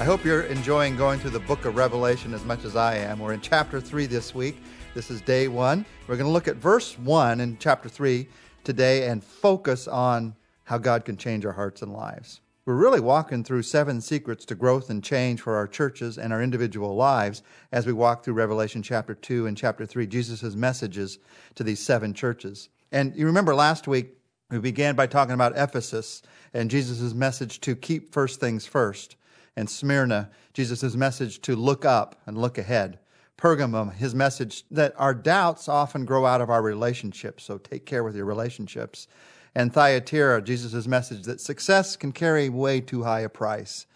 I 0.00 0.04
hope 0.04 0.24
you're 0.24 0.44
enjoying 0.44 0.96
going 0.96 1.20
through 1.20 1.32
the 1.32 1.40
book 1.40 1.66
of 1.66 1.76
Revelation 1.76 2.32
as 2.32 2.42
much 2.42 2.64
as 2.64 2.74
I 2.74 2.96
am. 2.96 3.18
We're 3.18 3.34
in 3.34 3.42
chapter 3.42 3.82
3 3.82 4.06
this 4.06 4.34
week. 4.34 4.56
This 4.94 5.10
is 5.10 5.20
day 5.20 5.46
one. 5.46 5.84
We're 6.08 6.16
going 6.16 6.26
to 6.26 6.32
look 6.32 6.48
at 6.48 6.56
verse 6.56 6.98
1 6.98 7.38
in 7.38 7.58
chapter 7.58 7.90
3 7.90 8.26
today 8.64 9.08
and 9.08 9.22
focus 9.22 9.86
on 9.86 10.34
how 10.64 10.78
God 10.78 11.04
can 11.04 11.18
change 11.18 11.44
our 11.44 11.52
hearts 11.52 11.82
and 11.82 11.92
lives. 11.92 12.40
We're 12.64 12.76
really 12.76 13.00
walking 13.00 13.44
through 13.44 13.60
seven 13.64 14.00
secrets 14.00 14.46
to 14.46 14.54
growth 14.54 14.88
and 14.88 15.04
change 15.04 15.42
for 15.42 15.54
our 15.56 15.68
churches 15.68 16.16
and 16.16 16.32
our 16.32 16.42
individual 16.42 16.96
lives 16.96 17.42
as 17.70 17.86
we 17.86 17.92
walk 17.92 18.24
through 18.24 18.32
Revelation 18.32 18.82
chapter 18.82 19.14
2 19.14 19.46
and 19.46 19.54
chapter 19.54 19.84
3, 19.84 20.06
Jesus' 20.06 20.54
messages 20.54 21.18
to 21.56 21.62
these 21.62 21.78
seven 21.78 22.14
churches. 22.14 22.70
And 22.90 23.14
you 23.14 23.26
remember 23.26 23.54
last 23.54 23.86
week, 23.86 24.16
we 24.50 24.60
began 24.60 24.96
by 24.96 25.08
talking 25.08 25.34
about 25.34 25.58
Ephesus 25.58 26.22
and 26.54 26.70
Jesus' 26.70 27.12
message 27.12 27.60
to 27.60 27.76
keep 27.76 28.14
first 28.14 28.40
things 28.40 28.64
first, 28.64 29.16
and 29.56 29.68
Smyrna, 29.68 30.30
Jesus' 30.52 30.94
message 30.94 31.40
to 31.42 31.56
look 31.56 31.84
up 31.84 32.20
and 32.26 32.38
look 32.38 32.58
ahead. 32.58 32.98
Pergamum, 33.36 33.94
his 33.94 34.14
message 34.14 34.64
that 34.70 34.94
our 34.96 35.14
doubts 35.14 35.68
often 35.68 36.04
grow 36.04 36.26
out 36.26 36.40
of 36.40 36.50
our 36.50 36.62
relationships, 36.62 37.44
so 37.44 37.58
take 37.58 37.86
care 37.86 38.04
with 38.04 38.14
your 38.14 38.26
relationships 38.26 39.06
and 39.54 39.72
Thyatira, 39.72 40.42
Jesus' 40.42 40.86
message 40.86 41.24
that 41.24 41.40
success 41.40 41.96
can 41.96 42.12
carry 42.12 42.48
way 42.48 42.80
too 42.80 43.02
high 43.02 43.20
a 43.20 43.28
price. 43.28 43.86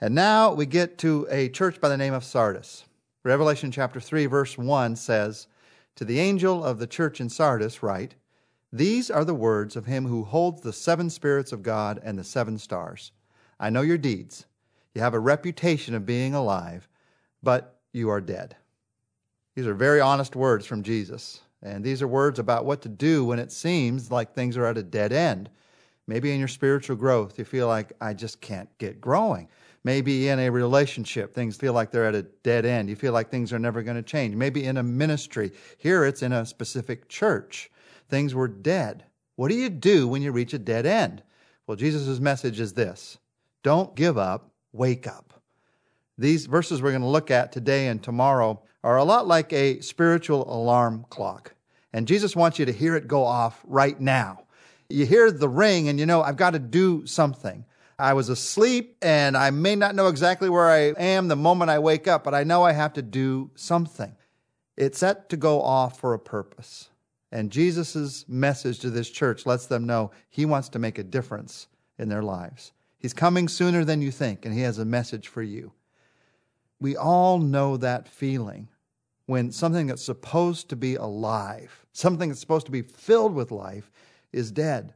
And 0.00 0.14
now 0.14 0.52
we 0.52 0.66
get 0.66 0.98
to 0.98 1.26
a 1.30 1.48
church 1.48 1.80
by 1.80 1.88
the 1.88 1.96
name 1.96 2.14
of 2.14 2.24
Sardis. 2.24 2.84
Revelation 3.22 3.70
chapter 3.70 4.00
3, 4.00 4.26
verse 4.26 4.56
1 4.58 4.96
says, 4.96 5.46
To 5.96 6.04
the 6.04 6.18
angel 6.18 6.64
of 6.64 6.78
the 6.78 6.86
church 6.86 7.20
in 7.20 7.28
Sardis, 7.28 7.82
write, 7.82 8.14
These 8.72 9.10
are 9.10 9.24
the 9.24 9.34
words 9.34 9.76
of 9.76 9.86
him 9.86 10.06
who 10.06 10.24
holds 10.24 10.62
the 10.62 10.72
seven 10.72 11.10
spirits 11.10 11.52
of 11.52 11.62
God 11.62 12.00
and 12.02 12.18
the 12.18 12.24
seven 12.24 12.58
stars. 12.58 13.12
I 13.60 13.70
know 13.70 13.82
your 13.82 13.98
deeds. 13.98 14.46
You 14.94 15.00
have 15.02 15.14
a 15.14 15.20
reputation 15.20 15.94
of 15.94 16.06
being 16.06 16.34
alive, 16.34 16.88
but 17.42 17.80
you 17.92 18.08
are 18.10 18.20
dead. 18.20 18.56
These 19.54 19.66
are 19.66 19.74
very 19.74 20.00
honest 20.00 20.36
words 20.36 20.66
from 20.66 20.82
Jesus. 20.82 21.40
And 21.62 21.84
these 21.84 22.00
are 22.02 22.08
words 22.08 22.38
about 22.38 22.64
what 22.64 22.82
to 22.82 22.88
do 22.88 23.24
when 23.24 23.38
it 23.38 23.52
seems 23.52 24.10
like 24.10 24.32
things 24.32 24.56
are 24.56 24.64
at 24.64 24.78
a 24.78 24.82
dead 24.82 25.12
end. 25.12 25.50
Maybe 26.06 26.32
in 26.32 26.38
your 26.38 26.48
spiritual 26.48 26.96
growth, 26.96 27.38
you 27.38 27.44
feel 27.44 27.68
like, 27.68 27.92
I 28.00 28.14
just 28.14 28.40
can't 28.40 28.68
get 28.78 29.00
growing. 29.00 29.48
Maybe 29.84 30.28
in 30.28 30.38
a 30.38 30.50
relationship, 30.50 31.34
things 31.34 31.56
feel 31.56 31.72
like 31.72 31.90
they're 31.90 32.06
at 32.06 32.14
a 32.14 32.22
dead 32.22 32.66
end. 32.66 32.88
You 32.88 32.96
feel 32.96 33.12
like 33.12 33.30
things 33.30 33.52
are 33.52 33.58
never 33.58 33.82
going 33.82 33.96
to 33.96 34.02
change. 34.02 34.34
Maybe 34.34 34.64
in 34.64 34.76
a 34.76 34.82
ministry. 34.82 35.52
Here 35.78 36.04
it's 36.04 36.22
in 36.22 36.32
a 36.32 36.44
specific 36.44 37.08
church. 37.08 37.70
Things 38.08 38.34
were 38.34 38.48
dead. 38.48 39.04
What 39.36 39.48
do 39.48 39.54
you 39.54 39.70
do 39.70 40.08
when 40.08 40.22
you 40.22 40.32
reach 40.32 40.52
a 40.52 40.58
dead 40.58 40.84
end? 40.84 41.22
Well, 41.66 41.76
Jesus' 41.76 42.18
message 42.18 42.60
is 42.60 42.72
this 42.72 43.18
don't 43.62 43.94
give 43.94 44.18
up, 44.18 44.49
wake 44.72 45.06
up. 45.06 45.40
These 46.18 46.46
verses 46.46 46.82
we're 46.82 46.90
going 46.90 47.02
to 47.02 47.08
look 47.08 47.30
at 47.30 47.52
today 47.52 47.88
and 47.88 48.02
tomorrow 48.02 48.60
are 48.84 48.98
a 48.98 49.04
lot 49.04 49.26
like 49.26 49.52
a 49.52 49.80
spiritual 49.80 50.50
alarm 50.52 51.06
clock. 51.10 51.54
And 51.92 52.06
Jesus 52.06 52.36
wants 52.36 52.58
you 52.58 52.66
to 52.66 52.72
hear 52.72 52.94
it 52.94 53.08
go 53.08 53.24
off 53.24 53.60
right 53.64 53.98
now. 53.98 54.44
You 54.88 55.06
hear 55.06 55.30
the 55.30 55.48
ring 55.48 55.88
and 55.88 55.98
you 55.98 56.06
know, 56.06 56.22
I've 56.22 56.36
got 56.36 56.50
to 56.50 56.58
do 56.58 57.06
something. 57.06 57.64
I 57.98 58.14
was 58.14 58.28
asleep 58.28 58.96
and 59.02 59.36
I 59.36 59.50
may 59.50 59.76
not 59.76 59.94
know 59.94 60.08
exactly 60.08 60.48
where 60.48 60.70
I 60.70 60.94
am 60.98 61.28
the 61.28 61.36
moment 61.36 61.70
I 61.70 61.78
wake 61.78 62.08
up, 62.08 62.24
but 62.24 62.34
I 62.34 62.44
know 62.44 62.64
I 62.64 62.72
have 62.72 62.94
to 62.94 63.02
do 63.02 63.50
something. 63.54 64.14
It's 64.76 64.98
set 64.98 65.28
to 65.30 65.36
go 65.36 65.60
off 65.60 66.00
for 66.00 66.14
a 66.14 66.18
purpose. 66.18 66.88
And 67.32 67.50
Jesus' 67.50 68.24
message 68.28 68.78
to 68.80 68.90
this 68.90 69.10
church 69.10 69.46
lets 69.46 69.66
them 69.66 69.86
know 69.86 70.10
he 70.28 70.44
wants 70.46 70.68
to 70.70 70.78
make 70.78 70.98
a 70.98 71.04
difference 71.04 71.68
in 71.98 72.08
their 72.08 72.22
lives. 72.22 72.72
He's 73.00 73.14
coming 73.14 73.48
sooner 73.48 73.84
than 73.84 74.02
you 74.02 74.10
think, 74.10 74.44
and 74.44 74.54
he 74.54 74.60
has 74.60 74.78
a 74.78 74.84
message 74.84 75.26
for 75.26 75.42
you. 75.42 75.72
We 76.80 76.96
all 76.96 77.38
know 77.38 77.76
that 77.78 78.06
feeling 78.06 78.68
when 79.26 79.52
something 79.52 79.86
that's 79.86 80.04
supposed 80.04 80.68
to 80.68 80.76
be 80.76 80.96
alive, 80.96 81.86
something 81.92 82.28
that's 82.28 82.40
supposed 82.40 82.66
to 82.66 82.72
be 82.72 82.82
filled 82.82 83.34
with 83.34 83.50
life, 83.50 83.90
is 84.32 84.52
dead. 84.52 84.92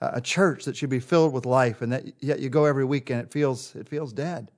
A 0.00 0.20
church 0.20 0.64
that 0.64 0.76
should 0.76 0.90
be 0.90 1.00
filled 1.00 1.32
with 1.32 1.46
life, 1.46 1.82
and 1.82 1.92
that 1.92 2.04
yet 2.20 2.40
you 2.40 2.48
go 2.48 2.64
every 2.64 2.84
week 2.84 3.10
and 3.10 3.20
it 3.20 3.30
feels 3.30 3.74
it 3.74 3.88
feels 3.88 4.12
dead. 4.12 4.50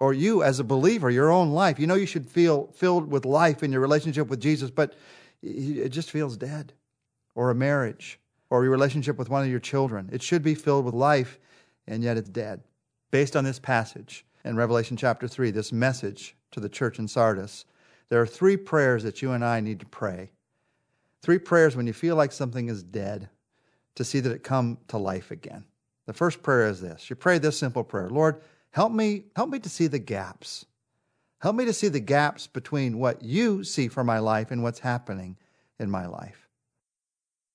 Or 0.00 0.12
you, 0.12 0.42
as 0.42 0.58
a 0.58 0.64
believer, 0.64 1.10
your 1.10 1.30
own 1.30 1.52
life, 1.52 1.78
you 1.78 1.86
know 1.86 1.94
you 1.94 2.06
should 2.06 2.28
feel 2.28 2.66
filled 2.74 3.10
with 3.10 3.24
life 3.24 3.62
in 3.62 3.70
your 3.70 3.80
relationship 3.80 4.28
with 4.28 4.40
Jesus, 4.40 4.70
but 4.70 4.94
it 5.40 5.90
just 5.90 6.10
feels 6.10 6.36
dead. 6.36 6.72
Or 7.34 7.50
a 7.50 7.54
marriage, 7.54 8.18
or 8.50 8.64
your 8.64 8.72
relationship 8.72 9.16
with 9.16 9.30
one 9.30 9.44
of 9.44 9.48
your 9.48 9.60
children, 9.60 10.08
it 10.12 10.22
should 10.22 10.42
be 10.42 10.54
filled 10.56 10.84
with 10.84 10.94
life, 10.94 11.38
and 11.86 12.02
yet 12.02 12.16
it's 12.16 12.28
dead. 12.28 12.62
Based 13.10 13.36
on 13.36 13.44
this 13.44 13.58
passage, 13.58 14.24
in 14.44 14.56
Revelation 14.56 14.96
chapter 14.96 15.28
3, 15.28 15.50
this 15.50 15.72
message 15.72 16.36
to 16.50 16.60
the 16.60 16.68
church 16.68 16.98
in 16.98 17.08
Sardis, 17.08 17.64
there 18.08 18.20
are 18.20 18.26
three 18.26 18.56
prayers 18.56 19.02
that 19.04 19.22
you 19.22 19.32
and 19.32 19.44
I 19.44 19.60
need 19.60 19.80
to 19.80 19.86
pray. 19.86 20.30
Three 21.22 21.38
prayers 21.38 21.76
when 21.76 21.86
you 21.86 21.92
feel 21.92 22.16
like 22.16 22.32
something 22.32 22.68
is 22.68 22.82
dead 22.82 23.28
to 23.94 24.04
see 24.04 24.20
that 24.20 24.32
it 24.32 24.42
come 24.42 24.78
to 24.88 24.98
life 24.98 25.30
again. 25.30 25.64
The 26.06 26.12
first 26.12 26.42
prayer 26.42 26.66
is 26.66 26.80
this. 26.80 27.08
You 27.08 27.16
pray 27.16 27.38
this 27.38 27.58
simple 27.58 27.84
prayer. 27.84 28.10
Lord, 28.10 28.42
help 28.70 28.92
me 28.92 29.24
help 29.36 29.50
me 29.50 29.60
to 29.60 29.68
see 29.68 29.86
the 29.86 29.98
gaps. 29.98 30.66
Help 31.38 31.56
me 31.56 31.64
to 31.64 31.72
see 31.72 31.88
the 31.88 32.00
gaps 32.00 32.46
between 32.46 32.98
what 32.98 33.22
you 33.22 33.64
see 33.64 33.88
for 33.88 34.04
my 34.04 34.18
life 34.18 34.50
and 34.50 34.62
what's 34.62 34.80
happening 34.80 35.36
in 35.78 35.90
my 35.90 36.06
life. 36.06 36.48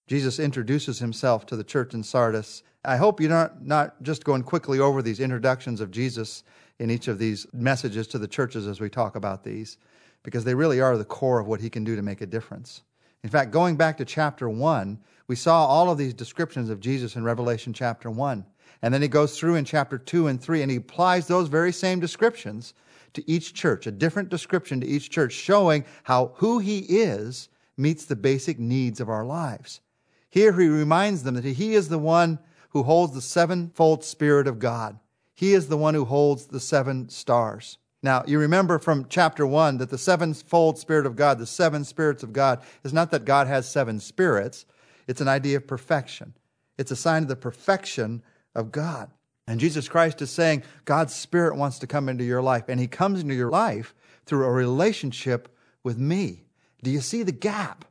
Jesus 0.07 0.39
introduces 0.39 0.99
himself 0.99 1.45
to 1.47 1.55
the 1.55 1.63
church 1.63 1.93
in 1.93 2.03
Sardis. 2.03 2.63
I 2.87 2.95
hope 2.95 3.19
you're 3.19 3.29
not, 3.29 3.65
not 3.65 4.01
just 4.01 4.23
going 4.23 4.43
quickly 4.43 4.79
over 4.79 5.01
these 5.01 5.19
introductions 5.19 5.81
of 5.81 5.91
Jesus 5.91 6.43
in 6.79 6.89
each 6.89 7.09
of 7.09 7.19
these 7.19 7.45
messages 7.51 8.07
to 8.07 8.17
the 8.17 8.29
churches 8.29 8.65
as 8.65 8.79
we 8.79 8.89
talk 8.89 9.17
about 9.17 9.43
these, 9.43 9.77
because 10.23 10.45
they 10.45 10.55
really 10.55 10.79
are 10.79 10.97
the 10.97 11.03
core 11.03 11.39
of 11.39 11.47
what 11.47 11.59
he 11.59 11.69
can 11.69 11.83
do 11.83 11.97
to 11.97 12.01
make 12.01 12.21
a 12.21 12.25
difference. 12.25 12.83
In 13.25 13.29
fact, 13.29 13.51
going 13.51 13.75
back 13.75 13.97
to 13.97 14.05
chapter 14.05 14.47
1, 14.47 14.97
we 15.27 15.35
saw 15.35 15.65
all 15.65 15.89
of 15.89 15.97
these 15.97 16.13
descriptions 16.13 16.69
of 16.69 16.79
Jesus 16.79 17.17
in 17.17 17.25
Revelation 17.25 17.73
chapter 17.73 18.09
1. 18.09 18.45
And 18.81 18.93
then 18.93 19.01
he 19.01 19.09
goes 19.09 19.37
through 19.37 19.55
in 19.55 19.65
chapter 19.65 19.97
2 19.97 20.27
and 20.27 20.41
3 20.41 20.61
and 20.61 20.71
he 20.71 20.77
applies 20.77 21.27
those 21.27 21.49
very 21.49 21.73
same 21.73 21.99
descriptions 21.99 22.73
to 23.15 23.29
each 23.29 23.53
church, 23.53 23.85
a 23.85 23.91
different 23.91 24.29
description 24.29 24.79
to 24.79 24.87
each 24.87 25.09
church, 25.09 25.33
showing 25.33 25.83
how 26.03 26.31
who 26.35 26.59
he 26.59 26.79
is 26.79 27.49
meets 27.75 28.05
the 28.05 28.15
basic 28.15 28.59
needs 28.59 29.01
of 29.01 29.09
our 29.09 29.25
lives. 29.25 29.81
Here 30.29 30.53
he 30.53 30.67
reminds 30.67 31.23
them 31.23 31.35
that 31.35 31.43
he 31.43 31.73
is 31.73 31.89
the 31.89 31.99
one 31.99 32.39
who 32.77 32.83
holds 32.83 33.15
the 33.15 33.21
sevenfold 33.21 34.03
Spirit 34.03 34.45
of 34.45 34.59
God. 34.59 34.99
He 35.33 35.53
is 35.53 35.67
the 35.67 35.77
one 35.77 35.95
who 35.95 36.05
holds 36.05 36.45
the 36.45 36.59
seven 36.59 37.09
stars. 37.09 37.79
Now, 38.03 38.23
you 38.27 38.37
remember 38.37 38.77
from 38.77 39.07
chapter 39.09 39.47
1 39.47 39.79
that 39.79 39.89
the 39.89 39.97
sevenfold 39.97 40.77
Spirit 40.77 41.07
of 41.07 41.15
God, 41.15 41.39
the 41.39 41.47
seven 41.47 41.83
spirits 41.83 42.21
of 42.21 42.33
God, 42.33 42.61
is 42.83 42.93
not 42.93 43.09
that 43.09 43.25
God 43.25 43.47
has 43.47 43.67
seven 43.67 43.99
spirits, 43.99 44.67
it's 45.07 45.21
an 45.21 45.27
idea 45.27 45.57
of 45.57 45.65
perfection. 45.65 46.35
It's 46.77 46.91
a 46.91 46.95
sign 46.95 47.23
of 47.23 47.29
the 47.29 47.35
perfection 47.35 48.21
of 48.53 48.71
God. 48.71 49.09
And 49.47 49.59
Jesus 49.59 49.89
Christ 49.89 50.21
is 50.21 50.29
saying 50.29 50.61
God's 50.85 51.15
Spirit 51.15 51.55
wants 51.55 51.79
to 51.79 51.87
come 51.87 52.07
into 52.07 52.25
your 52.25 52.43
life, 52.43 52.65
and 52.67 52.79
He 52.79 52.85
comes 52.85 53.21
into 53.21 53.33
your 53.33 53.49
life 53.49 53.95
through 54.27 54.45
a 54.45 54.51
relationship 54.51 55.57
with 55.83 55.97
me. 55.97 56.43
Do 56.83 56.91
you 56.91 57.01
see 57.01 57.23
the 57.23 57.31
gap 57.31 57.85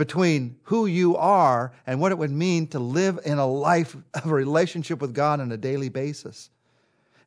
between 0.00 0.56
who 0.62 0.86
you 0.86 1.14
are 1.14 1.74
and 1.86 2.00
what 2.00 2.10
it 2.10 2.16
would 2.16 2.30
mean 2.30 2.66
to 2.66 2.78
live 2.78 3.20
in 3.26 3.36
a 3.36 3.46
life 3.46 3.94
of 4.14 4.24
a 4.24 4.34
relationship 4.34 4.98
with 4.98 5.12
God 5.12 5.40
on 5.40 5.52
a 5.52 5.58
daily 5.58 5.90
basis? 5.90 6.48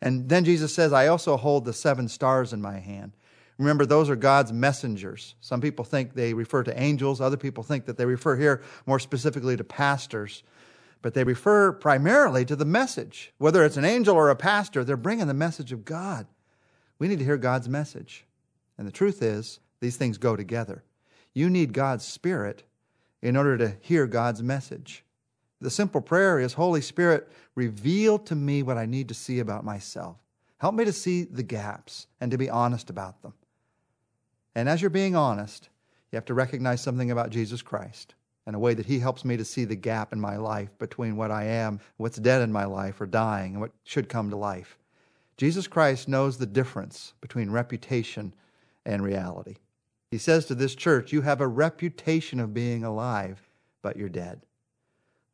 And 0.02 0.28
then 0.28 0.44
Jesus 0.44 0.74
says, 0.74 0.92
I 0.92 1.06
also 1.06 1.38
hold 1.38 1.66
the 1.66 1.72
seven 1.72 2.08
stars 2.08 2.52
in 2.52 2.64
my 2.64 2.80
hand. 2.80 3.12
Remember, 3.60 3.86
those 3.86 4.10
are 4.10 4.16
God's 4.16 4.52
messengers. 4.52 5.36
Some 5.40 5.62
people 5.62 5.86
think 5.86 6.16
they 6.16 6.34
refer 6.34 6.64
to 6.64 6.82
angels, 6.82 7.22
other 7.22 7.38
people 7.38 7.64
think 7.64 7.86
that 7.86 7.96
they 7.96 8.08
refer 8.08 8.36
here 8.36 8.64
more 8.88 8.98
specifically 8.98 9.56
to 9.56 9.64
pastors. 9.64 10.42
But 11.04 11.14
they 11.14 11.24
refer 11.24 11.74
primarily 11.74 12.44
to 12.46 12.56
the 12.56 12.66
message. 12.66 13.34
Whether 13.38 13.64
it's 13.64 13.78
an 13.78 13.86
angel 13.86 14.16
or 14.16 14.32
a 14.32 14.36
pastor, 14.36 14.84
they're 14.84 14.98
bringing 14.98 15.28
the 15.28 15.36
message 15.36 15.72
of 15.72 15.86
God. 15.86 16.26
We 16.98 17.08
need 17.08 17.20
to 17.20 17.26
hear 17.26 17.38
God's 17.38 17.70
message. 17.70 18.26
And 18.80 18.88
the 18.88 18.92
truth 18.92 19.22
is, 19.22 19.60
these 19.80 19.96
things 19.96 20.18
go 20.18 20.36
together. 20.36 20.84
You 21.34 21.50
need 21.50 21.74
God's 21.74 22.06
Spirit 22.06 22.64
in 23.22 23.36
order 23.36 23.58
to 23.58 23.76
hear 23.82 24.06
God's 24.06 24.44
message. 24.44 25.04
The 25.62 25.70
simple 25.70 26.02
prayer 26.02 26.40
is 26.40 26.54
Holy 26.54 26.82
Spirit, 26.82 27.32
reveal 27.56 28.20
to 28.20 28.36
me 28.36 28.64
what 28.64 28.78
I 28.78 28.86
need 28.86 29.08
to 29.08 29.14
see 29.14 29.40
about 29.40 29.64
myself. 29.64 30.18
Help 30.58 30.76
me 30.76 30.86
to 30.86 30.94
see 30.94 31.24
the 31.24 31.44
gaps 31.44 32.08
and 32.20 32.32
to 32.32 32.38
be 32.38 32.50
honest 32.50 32.90
about 32.90 33.22
them. 33.22 33.34
And 34.56 34.70
as 34.70 34.82
you're 34.82 34.90
being 34.90 35.16
honest, 35.16 35.70
you 36.12 36.18
have 36.18 36.26
to 36.26 36.34
recognize 36.34 36.82
something 36.82 37.12
about 37.12 37.32
Jesus 37.32 37.62
Christ 37.62 38.14
and 38.46 38.56
a 38.56 38.60
way 38.60 38.74
that 38.74 38.86
He 38.86 39.00
helps 39.00 39.26
me 39.26 39.38
to 39.38 39.46
see 39.46 39.66
the 39.66 39.76
gap 39.76 40.14
in 40.14 40.20
my 40.20 40.36
life 40.36 40.78
between 40.78 41.16
what 41.16 41.32
I 41.32 41.46
am, 41.46 41.80
what's 41.98 42.18
dead 42.18 42.42
in 42.42 42.52
my 42.52 42.66
life 42.66 43.00
or 43.00 43.06
dying, 43.06 43.54
and 43.54 43.62
what 43.62 43.72
should 43.84 44.10
come 44.10 44.30
to 44.30 44.36
life. 44.36 44.78
Jesus 45.38 45.66
Christ 45.66 46.08
knows 46.08 46.38
the 46.38 46.46
difference 46.46 47.14
between 47.22 47.50
reputation 47.50 48.34
and 48.86 49.02
reality. 49.02 49.56
He 50.14 50.20
says 50.20 50.46
to 50.46 50.54
this 50.54 50.76
church, 50.76 51.12
You 51.12 51.22
have 51.22 51.42
a 51.42 51.48
reputation 51.48 52.40
of 52.40 52.54
being 52.54 52.84
alive, 52.84 53.50
but 53.82 53.98
you're 53.98 54.10
dead. 54.10 54.44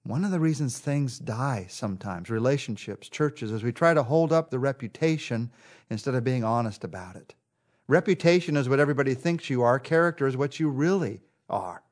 One 0.03 0.23
of 0.23 0.31
the 0.31 0.39
reasons 0.39 0.79
things 0.79 1.19
die 1.19 1.65
sometimes, 1.67 2.29
relationships, 2.29 3.09
churches, 3.09 3.51
is 3.51 3.61
we 3.61 3.73
try 3.73 3.93
to 3.93 4.03
hold 4.03 4.31
up 4.31 4.49
the 4.49 4.57
reputation 4.57 5.51
instead 5.89 6.15
of 6.15 6.23
being 6.23 6.45
honest 6.45 6.85
about 6.85 7.17
it. 7.17 7.35
Reputation 7.89 8.55
is 8.55 8.69
what 8.69 8.79
everybody 8.79 9.15
thinks 9.15 9.49
you 9.49 9.63
are, 9.63 9.79
character 9.79 10.27
is 10.27 10.37
what 10.37 10.61
you 10.61 10.69
really 10.69 11.19
are. 11.49 11.83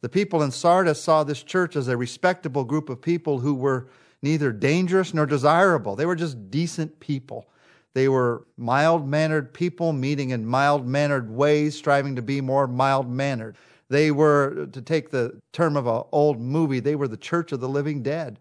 The 0.00 0.08
people 0.08 0.42
in 0.42 0.50
Sardis 0.50 1.00
saw 1.00 1.22
this 1.22 1.44
church 1.44 1.76
as 1.76 1.86
a 1.86 1.96
respectable 1.96 2.64
group 2.64 2.88
of 2.88 3.00
people 3.00 3.38
who 3.38 3.54
were 3.54 3.86
neither 4.22 4.50
dangerous 4.50 5.14
nor 5.14 5.26
desirable. 5.26 5.94
They 5.94 6.04
were 6.04 6.16
just 6.16 6.50
decent 6.50 6.98
people. 6.98 7.46
They 7.94 8.08
were 8.08 8.44
mild 8.56 9.08
mannered 9.08 9.54
people 9.54 9.92
meeting 9.92 10.30
in 10.30 10.44
mild 10.44 10.86
mannered 10.86 11.30
ways, 11.30 11.76
striving 11.76 12.16
to 12.16 12.22
be 12.22 12.40
more 12.40 12.66
mild 12.66 13.08
mannered. 13.08 13.56
They 13.88 14.10
were, 14.10 14.66
to 14.72 14.82
take 14.82 15.10
the 15.10 15.40
term 15.52 15.76
of 15.76 15.86
an 15.86 16.02
old 16.10 16.40
movie, 16.40 16.80
they 16.80 16.96
were 16.96 17.08
the 17.08 17.16
church 17.16 17.52
of 17.52 17.60
the 17.60 17.68
living 17.68 18.02
dead. 18.02 18.40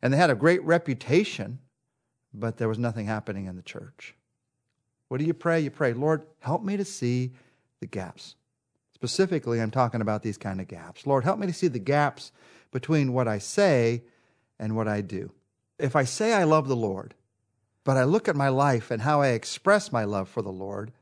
And 0.00 0.12
they 0.12 0.16
had 0.16 0.30
a 0.30 0.36
great 0.36 0.62
reputation, 0.62 1.58
but 2.32 2.58
there 2.58 2.68
was 2.68 2.78
nothing 2.78 3.06
happening 3.06 3.46
in 3.46 3.56
the 3.56 3.62
church. 3.62 4.14
What 5.08 5.18
do 5.18 5.24
you 5.24 5.34
pray? 5.34 5.60
You 5.60 5.70
pray, 5.70 5.92
Lord, 5.92 6.24
help 6.40 6.62
me 6.62 6.76
to 6.76 6.84
see 6.84 7.32
the 7.80 7.86
gaps. 7.86 8.36
Specifically, 8.94 9.60
I'm 9.60 9.70
talking 9.70 10.00
about 10.00 10.22
these 10.22 10.38
kind 10.38 10.60
of 10.60 10.68
gaps. 10.68 11.06
Lord, 11.06 11.24
help 11.24 11.38
me 11.38 11.46
to 11.46 11.52
see 11.52 11.68
the 11.68 11.78
gaps 11.78 12.30
between 12.70 13.12
what 13.12 13.26
I 13.26 13.38
say 13.38 14.02
and 14.58 14.76
what 14.76 14.86
I 14.86 15.00
do. 15.00 15.32
If 15.78 15.96
I 15.96 16.04
say 16.04 16.32
I 16.32 16.44
love 16.44 16.68
the 16.68 16.76
Lord, 16.76 17.14
but 17.84 17.96
I 17.96 18.04
look 18.04 18.28
at 18.28 18.36
my 18.36 18.48
life 18.48 18.90
and 18.90 19.02
how 19.02 19.20
I 19.20 19.28
express 19.28 19.92
my 19.92 20.04
love 20.04 20.28
for 20.28 20.42
the 20.42 20.50
Lord, 20.52 20.92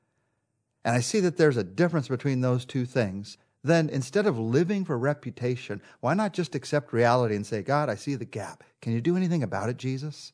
and 0.85 0.95
I 0.95 1.01
see 1.01 1.21
that 1.21 1.37
there's 1.37 1.57
a 1.57 1.65
difference 1.65 2.09
between 2.09 2.41
those 2.41 2.65
two 2.65 2.85
things, 2.85 3.39
then 3.63 3.89
instead 3.89 4.27
of 4.27 4.39
living 4.39 4.85
for 4.85 4.99
reputation, 4.99 5.81
why 6.01 6.15
not 6.15 6.33
just 6.33 6.57
accept 6.57 6.93
reality 6.93 7.37
and 7.37 7.47
say, 7.47 7.63
God, 7.63 7.89
I 7.89 7.95
see 7.95 8.17
the 8.17 8.25
gap. 8.25 8.65
Can 8.81 8.93
you 8.93 9.01
do 9.01 9.17
anything 9.17 9.45
about 9.45 9.69
it, 9.69 9.77
Jesus? 9.77 10.33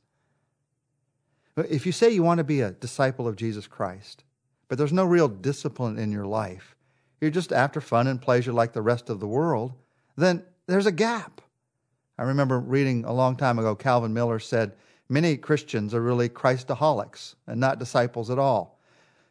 If 1.57 1.85
you 1.85 1.93
say 1.93 2.11
you 2.11 2.23
want 2.23 2.39
to 2.39 2.45
be 2.45 2.63
a 2.63 2.71
disciple 2.71 3.29
of 3.29 3.37
Jesus 3.37 3.67
Christ, 3.67 4.25
but 4.69 4.79
there's 4.79 4.93
no 4.93 5.05
real 5.05 5.29
discipline 5.29 5.99
in 5.99 6.13
your 6.13 6.27
life, 6.27 6.75
you're 7.21 7.31
just 7.31 7.53
after 7.53 7.81
fun 7.81 8.07
and 8.07 8.23
pleasure 8.23 8.53
like 8.53 8.73
the 8.73 8.81
rest 8.81 9.11
of 9.11 9.21
the 9.21 9.27
world, 9.27 9.75
then 10.17 10.45
there's 10.67 10.87
a 10.87 10.93
gap. 10.93 11.41
I 12.17 12.23
remember 12.23 12.59
reading 12.59 13.05
a 13.05 13.13
long 13.13 13.37
time 13.37 13.59
ago, 13.59 13.75
Calvin 13.75 14.15
Miller 14.15 14.39
said, 14.39 14.73
Many 15.09 15.37
Christians 15.37 15.95
are 15.95 16.03
really 16.03 16.29
Christaholics 16.29 17.35
and 17.47 17.59
not 17.59 17.79
disciples 17.79 18.29
at 18.29 18.39
all. 18.39 18.79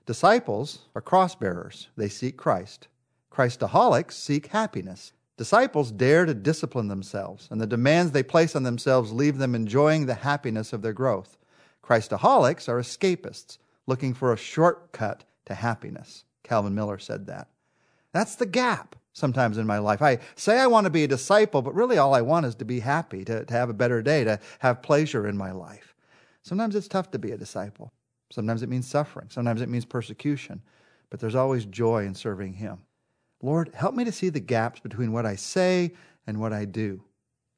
Disciples 0.05 0.79
are 0.95 1.01
cross 1.01 1.35
bearers, 1.35 1.89
they 1.95 2.09
seek 2.09 2.37
Christ. 2.37 2.87
Christaholics 3.31 4.13
seek 4.13 4.47
happiness. 4.47 5.13
Disciples 5.37 5.91
dare 5.91 6.25
to 6.25 6.33
discipline 6.33 6.87
themselves, 6.87 7.47
and 7.51 7.61
the 7.61 7.67
demands 7.67 8.11
they 8.11 8.23
place 8.23 8.55
on 8.55 8.63
themselves 8.63 9.11
leave 9.11 9.37
them 9.37 9.53
enjoying 9.53 10.07
the 10.07 10.15
happiness 10.15 10.73
of 10.73 10.81
their 10.81 10.93
growth. 10.93 11.37
Christaholics 11.83 12.67
are 12.67 12.79
escapists, 12.79 13.59
looking 13.85 14.15
for 14.15 14.33
a 14.33 14.37
shortcut 14.37 15.25
to 15.45 15.53
happiness. 15.53 16.23
Calvin 16.41 16.73
Miller 16.73 16.97
said 16.97 17.27
that. 17.27 17.49
That's 18.13 18.35
the 18.35 18.47
gap 18.47 18.95
sometimes 19.17 19.57
in 19.57 19.65
my 19.65 19.79
life. 19.79 19.99
I 20.01 20.19
say 20.35 20.59
I 20.59 20.67
want 20.67 20.85
to 20.85 20.91
be 20.91 21.03
a 21.03 21.07
disciple, 21.07 21.63
but 21.63 21.73
really 21.73 21.97
all 21.97 22.13
I 22.13 22.21
want 22.21 22.45
is 22.45 22.53
to 22.55 22.65
be 22.65 22.79
happy, 22.79 23.25
to, 23.25 23.45
to 23.45 23.53
have 23.53 23.67
a 23.69 23.73
better 23.73 24.03
day, 24.03 24.23
to 24.23 24.39
have 24.59 24.83
pleasure 24.83 25.27
in 25.27 25.35
my 25.35 25.51
life. 25.51 25.95
Sometimes 26.43 26.75
it's 26.75 26.87
tough 26.87 27.09
to 27.11 27.19
be 27.19 27.31
a 27.31 27.37
disciple. 27.37 27.91
Sometimes 28.31 28.61
it 28.61 28.69
means 28.69 28.87
suffering. 28.87 29.27
Sometimes 29.31 29.61
it 29.61 29.69
means 29.69 29.85
persecution. 29.85 30.61
But 31.09 31.19
there's 31.19 31.33
always 31.33 31.65
joy 31.65 32.05
in 32.05 32.13
serving 32.13 32.53
Him. 32.53 32.77
Lord, 33.41 33.71
help 33.73 33.95
me 33.95 34.03
to 34.03 34.11
see 34.11 34.29
the 34.29 34.39
gaps 34.39 34.81
between 34.81 35.11
what 35.11 35.25
I 35.25 35.35
say 35.35 35.93
and 36.27 36.39
what 36.39 36.53
I 36.53 36.65
do. 36.65 37.03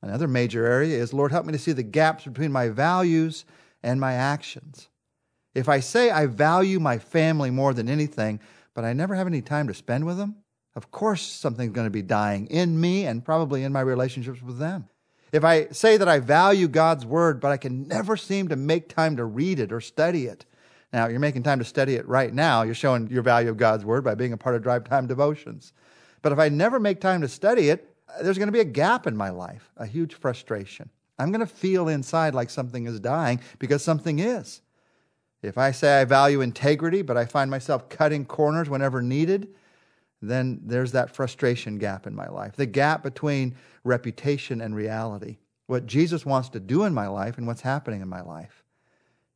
Another 0.01 0.29
major 0.29 0.65
area 0.65 0.97
is, 0.97 1.13
Lord, 1.13 1.33
help 1.33 1.45
me 1.45 1.51
to 1.51 1.59
see 1.59 1.73
the 1.73 1.83
gaps 1.83 2.23
between 2.23 2.53
my 2.53 2.69
values 2.69 3.43
and 3.83 3.99
my 3.99 4.13
actions. 4.13 4.87
If 5.53 5.67
I 5.67 5.81
say 5.81 6.09
I 6.09 6.25
value 6.25 6.79
my 6.79 6.99
family 6.99 7.51
more 7.51 7.73
than 7.73 7.89
anything, 7.89 8.39
but 8.73 8.85
I 8.85 8.93
never 8.93 9.15
have 9.15 9.27
any 9.27 9.41
time 9.41 9.67
to 9.67 9.73
spend 9.73 10.05
with 10.05 10.17
them, 10.17 10.37
of 10.75 10.91
course 10.91 11.21
something's 11.21 11.73
going 11.73 11.87
to 11.87 11.91
be 11.91 12.01
dying 12.01 12.47
in 12.47 12.79
me 12.79 13.05
and 13.05 13.25
probably 13.25 13.63
in 13.63 13.71
my 13.71 13.81
relationships 13.81 14.41
with 14.41 14.57
them. 14.57 14.87
If 15.31 15.43
I 15.43 15.67
say 15.67 15.97
that 15.97 16.07
I 16.07 16.19
value 16.19 16.67
God's 16.67 17.05
word, 17.05 17.39
but 17.39 17.51
I 17.51 17.57
can 17.57 17.87
never 17.87 18.17
seem 18.17 18.47
to 18.47 18.55
make 18.55 18.89
time 18.89 19.17
to 19.17 19.25
read 19.25 19.59
it 19.59 19.71
or 19.71 19.79
study 19.79 20.25
it, 20.25 20.45
now, 20.91 21.07
you're 21.07 21.19
making 21.19 21.43
time 21.43 21.59
to 21.59 21.65
study 21.65 21.95
it 21.95 22.07
right 22.07 22.33
now. 22.33 22.63
You're 22.63 22.73
showing 22.73 23.07
your 23.09 23.21
value 23.21 23.49
of 23.49 23.57
God's 23.57 23.85
Word 23.85 24.03
by 24.03 24.15
being 24.15 24.33
a 24.33 24.37
part 24.37 24.55
of 24.55 24.63
Drive 24.63 24.85
Time 24.85 25.05
Devotions. 25.05 25.73
But 26.21 26.31
if 26.31 26.39
I 26.39 26.49
never 26.49 26.79
make 26.79 26.99
time 26.99 27.21
to 27.21 27.27
study 27.27 27.69
it, 27.69 27.95
there's 28.21 28.39
going 28.39 28.47
to 28.47 28.53
be 28.53 28.59
a 28.59 28.65
gap 28.65 29.05
in 29.05 29.15
my 29.15 29.29
life, 29.29 29.71
a 29.77 29.85
huge 29.85 30.15
frustration. 30.15 30.89
I'm 31.19 31.31
going 31.31 31.45
to 31.45 31.53
feel 31.53 31.89
inside 31.89 32.33
like 32.33 32.49
something 32.49 32.87
is 32.87 32.99
dying 32.99 33.39
because 33.59 33.83
something 33.83 34.19
is. 34.19 34.61
If 35.43 35.57
I 35.57 35.71
say 35.71 36.01
I 36.01 36.05
value 36.05 36.41
integrity, 36.41 37.01
but 37.03 37.17
I 37.17 37.25
find 37.25 37.51
myself 37.51 37.87
cutting 37.87 38.25
corners 38.25 38.69
whenever 38.69 39.01
needed, 39.01 39.49
then 40.21 40.59
there's 40.63 40.91
that 40.91 41.15
frustration 41.15 41.77
gap 41.77 42.05
in 42.05 42.15
my 42.15 42.27
life. 42.27 42.55
The 42.55 42.65
gap 42.65 43.03
between 43.03 43.55
reputation 43.83 44.61
and 44.61 44.75
reality. 44.75 45.37
What 45.67 45.85
Jesus 45.85 46.25
wants 46.25 46.49
to 46.49 46.59
do 46.59 46.83
in 46.83 46.93
my 46.93 47.07
life 47.07 47.37
and 47.37 47.47
what's 47.47 47.61
happening 47.61 48.01
in 48.01 48.09
my 48.09 48.21
life. 48.21 48.63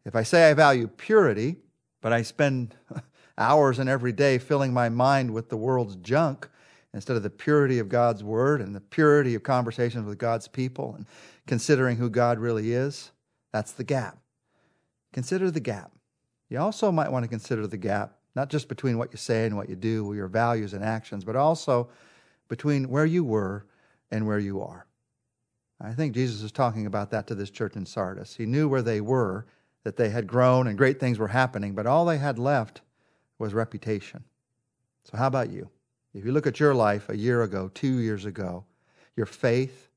If 0.06 0.16
I 0.16 0.24
say 0.24 0.50
I 0.50 0.54
value 0.54 0.88
purity, 0.88 1.58
but 2.02 2.12
I 2.12 2.22
spend 2.24 2.76
hours 3.38 3.80
and 3.80 3.90
every 3.90 4.12
day 4.12 4.38
filling 4.38 4.74
my 4.74 4.90
mind 4.90 5.32
with 5.32 5.50
the 5.50 5.58
world's 5.58 5.96
junk 5.98 6.50
instead 6.94 7.16
of 7.16 7.24
the 7.24 7.30
purity 7.30 7.80
of 7.80 7.90
God's 7.90 8.24
word 8.24 8.62
and 8.62 8.76
the 8.76 8.82
purity 8.82 9.36
of 9.36 9.44
conversations 9.44 10.06
with 10.06 10.18
God's 10.18 10.48
people 10.48 10.94
and 10.96 11.06
considering 11.48 11.98
who 11.98 12.10
God 12.10 12.40
really 12.40 12.74
is, 12.74 13.12
that's 13.52 13.72
the 13.72 13.84
gap. 13.84 14.18
Consider 15.12 15.50
the 15.50 15.60
gap. 15.60 15.92
You 16.50 16.60
also 16.60 16.92
might 16.92 17.12
want 17.12 17.24
to 17.24 17.30
consider 17.30 17.66
the 17.66 17.78
gap, 17.78 18.18
not 18.36 18.50
just 18.50 18.68
between 18.68 18.98
what 18.98 19.12
you 19.12 19.18
say 19.18 19.46
and 19.46 19.56
what 19.56 19.70
you 19.70 19.76
do, 19.76 20.14
your 20.14 20.28
values 20.28 20.74
and 20.74 20.84
actions, 20.84 21.24
but 21.24 21.36
also 21.36 21.90
between 22.48 22.90
where 22.90 23.06
you 23.06 23.24
were 23.24 23.66
and 24.12 24.26
where 24.28 24.40
you 24.40 24.62
are. 24.62 24.86
I 25.82 25.94
think 25.94 26.14
Jesus 26.14 26.42
is 26.42 26.52
talking 26.52 26.86
about 26.86 27.12
that 27.12 27.28
to 27.28 27.36
this 27.36 27.50
church 27.50 27.76
in 27.76 27.86
Sardis. 27.86 28.36
He 28.36 28.46
knew 28.46 28.70
where 28.70 28.82
they 28.82 29.02
were 29.02 29.46
that 29.84 29.98
they 29.98 30.10
had 30.10 30.28
grown 30.28 30.68
and 30.68 30.78
great 30.78 31.00
things 31.00 31.20
were 31.20 31.28
happening, 31.28 31.74
but 31.74 31.86
all 31.86 32.06
they 32.06 32.18
had 32.18 32.40
left 32.40 32.82
was 33.38 33.54
reputation. 33.54 34.24
So, 35.04 35.18
how 35.18 35.28
about 35.28 35.50
you? 35.50 35.70
If 36.14 36.26
you 36.26 36.32
look 36.32 36.48
at 36.48 36.60
your 36.60 36.74
life 36.74 37.10
a 37.10 37.18
year 37.18 37.44
ago, 37.44 37.70
two 37.74 38.00
years 38.00 38.26
ago, 38.26 38.64
your 39.18 39.26
faith, 39.26 39.90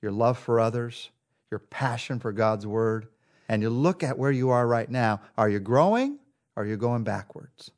your 0.00 0.12
love 0.12 0.38
for 0.38 0.60
others, 0.60 1.10
your 1.50 1.58
passion 1.58 2.18
for 2.18 2.32
God's 2.32 2.66
Word, 2.66 3.08
and 3.48 3.60
you 3.60 3.70
look 3.70 4.02
at 4.02 4.18
where 4.18 4.30
you 4.30 4.50
are 4.50 4.66
right 4.66 4.88
now, 4.88 5.20
are 5.36 5.50
you 5.50 5.60
growing 5.60 6.18
or 6.56 6.62
are 6.62 6.66
you 6.66 6.76
going 6.76 7.04
backwards? 7.04 7.70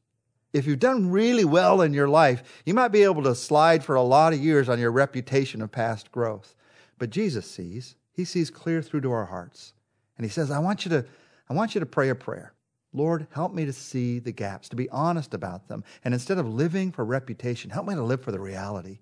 If 0.56 0.66
you've 0.66 0.78
done 0.78 1.10
really 1.10 1.44
well 1.44 1.82
in 1.82 1.92
your 1.92 2.08
life, 2.08 2.62
you 2.64 2.72
might 2.72 2.88
be 2.88 3.02
able 3.02 3.22
to 3.24 3.34
slide 3.34 3.84
for 3.84 3.94
a 3.94 4.00
lot 4.00 4.32
of 4.32 4.38
years 4.42 4.70
on 4.70 4.80
your 4.80 4.90
reputation 4.90 5.60
of 5.60 5.70
past 5.70 6.10
growth. 6.10 6.54
But 6.96 7.10
Jesus 7.10 7.50
sees, 7.50 7.94
He 8.14 8.24
sees 8.24 8.48
clear 8.48 8.80
through 8.80 9.02
to 9.02 9.12
our 9.12 9.26
hearts. 9.26 9.74
And 10.16 10.24
He 10.24 10.30
says, 10.30 10.50
I 10.50 10.58
want 10.58 10.86
you 10.86 10.90
to 10.92 11.04
I 11.50 11.52
want 11.52 11.74
you 11.74 11.80
to 11.80 11.86
pray 11.86 12.08
a 12.08 12.14
prayer. 12.14 12.54
Lord, 12.94 13.26
help 13.32 13.52
me 13.52 13.66
to 13.66 13.72
see 13.74 14.18
the 14.18 14.32
gaps, 14.32 14.70
to 14.70 14.76
be 14.76 14.88
honest 14.88 15.34
about 15.34 15.68
them. 15.68 15.84
And 16.02 16.14
instead 16.14 16.38
of 16.38 16.48
living 16.48 16.90
for 16.90 17.04
reputation, 17.04 17.70
help 17.70 17.86
me 17.86 17.94
to 17.94 18.02
live 18.02 18.22
for 18.22 18.32
the 18.32 18.40
reality 18.40 19.00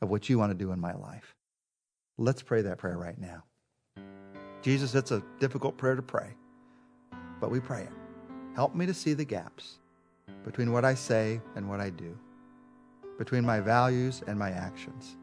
of 0.00 0.08
what 0.08 0.28
you 0.28 0.38
want 0.38 0.52
to 0.52 0.64
do 0.64 0.70
in 0.70 0.78
my 0.78 0.94
life. 0.94 1.34
Let's 2.16 2.42
pray 2.42 2.62
that 2.62 2.78
prayer 2.78 2.96
right 2.96 3.18
now. 3.18 3.42
Jesus, 4.62 4.94
it's 4.94 5.10
a 5.10 5.24
difficult 5.40 5.76
prayer 5.76 5.96
to 5.96 6.02
pray, 6.02 6.36
but 7.40 7.50
we 7.50 7.58
pray 7.58 7.82
it. 7.82 7.92
Help 8.54 8.76
me 8.76 8.86
to 8.86 8.94
see 8.94 9.14
the 9.14 9.24
gaps 9.24 9.78
between 10.44 10.72
what 10.72 10.84
I 10.84 10.94
say 10.94 11.40
and 11.54 11.68
what 11.68 11.80
I 11.80 11.90
do, 11.90 12.16
between 13.18 13.44
my 13.44 13.60
values 13.60 14.22
and 14.26 14.38
my 14.38 14.50
actions, 14.50 15.16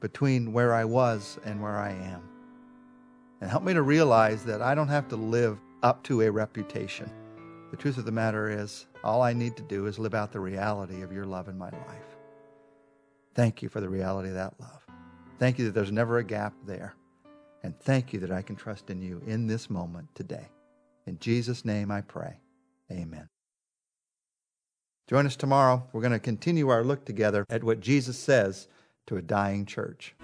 between 0.00 0.52
where 0.52 0.74
I 0.74 0.84
was 0.84 1.38
and 1.44 1.62
where 1.62 1.78
I 1.78 1.90
am. 1.90 2.22
And 3.40 3.50
help 3.50 3.62
me 3.62 3.72
to 3.74 3.82
realize 3.82 4.44
that 4.44 4.62
I 4.62 4.74
don't 4.74 4.88
have 4.88 5.08
to 5.08 5.16
live 5.16 5.58
up 5.82 6.02
to 6.04 6.22
a 6.22 6.30
reputation. 6.30 7.10
The 7.70 7.76
truth 7.76 7.98
of 7.98 8.04
the 8.04 8.12
matter 8.12 8.50
is, 8.50 8.86
all 9.04 9.22
I 9.22 9.32
need 9.32 9.56
to 9.56 9.62
do 9.62 9.86
is 9.86 9.98
live 9.98 10.14
out 10.14 10.32
the 10.32 10.40
reality 10.40 11.02
of 11.02 11.12
your 11.12 11.24
love 11.24 11.48
in 11.48 11.56
my 11.56 11.70
life. 11.70 12.16
Thank 13.34 13.62
you 13.62 13.68
for 13.68 13.80
the 13.80 13.88
reality 13.88 14.28
of 14.28 14.34
that 14.34 14.54
love. 14.58 14.84
Thank 15.38 15.58
you 15.58 15.64
that 15.66 15.74
there's 15.74 15.92
never 15.92 16.18
a 16.18 16.24
gap 16.24 16.52
there. 16.66 16.94
And 17.62 17.78
thank 17.80 18.12
you 18.12 18.20
that 18.20 18.32
I 18.32 18.42
can 18.42 18.56
trust 18.56 18.90
in 18.90 19.00
you 19.00 19.22
in 19.26 19.46
this 19.46 19.70
moment 19.70 20.08
today. 20.14 20.48
In 21.06 21.18
Jesus' 21.18 21.64
name 21.64 21.90
I 21.90 22.00
pray. 22.00 22.40
Amen. 22.90 23.28
Join 25.10 25.26
us 25.26 25.34
tomorrow. 25.34 25.88
We're 25.92 26.02
going 26.02 26.12
to 26.12 26.20
continue 26.20 26.68
our 26.68 26.84
look 26.84 27.04
together 27.04 27.44
at 27.50 27.64
what 27.64 27.80
Jesus 27.80 28.16
says 28.16 28.68
to 29.08 29.16
a 29.16 29.22
dying 29.22 29.66
church. 29.66 30.14